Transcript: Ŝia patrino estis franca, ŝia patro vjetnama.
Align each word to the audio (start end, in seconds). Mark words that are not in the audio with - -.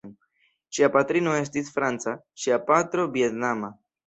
Ŝia 0.77 0.87
patrino 0.95 1.35
estis 1.41 1.69
franca, 1.75 2.15
ŝia 2.45 2.59
patro 2.71 3.07
vjetnama. 3.19 3.73